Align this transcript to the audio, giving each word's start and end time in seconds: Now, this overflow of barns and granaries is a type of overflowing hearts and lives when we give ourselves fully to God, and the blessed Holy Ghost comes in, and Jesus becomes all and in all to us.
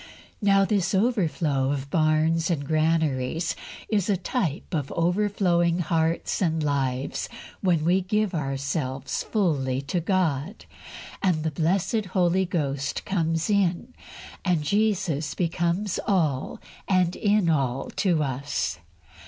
Now, 0.41 0.65
this 0.65 0.95
overflow 0.95 1.69
of 1.71 1.91
barns 1.91 2.49
and 2.49 2.65
granaries 2.65 3.55
is 3.87 4.09
a 4.09 4.17
type 4.17 4.73
of 4.73 4.91
overflowing 4.93 5.77
hearts 5.77 6.41
and 6.41 6.63
lives 6.63 7.29
when 7.59 7.85
we 7.85 8.01
give 8.01 8.33
ourselves 8.33 9.21
fully 9.21 9.79
to 9.83 9.99
God, 9.99 10.65
and 11.21 11.43
the 11.43 11.51
blessed 11.51 12.05
Holy 12.13 12.45
Ghost 12.47 13.05
comes 13.05 13.47
in, 13.47 13.93
and 14.43 14.63
Jesus 14.63 15.35
becomes 15.35 15.99
all 16.07 16.59
and 16.87 17.15
in 17.15 17.47
all 17.47 17.91
to 17.97 18.23
us. 18.23 18.79